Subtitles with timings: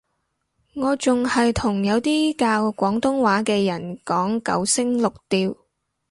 [0.73, 5.55] 我仲係同有啲教廣東話嘅人講九聲六調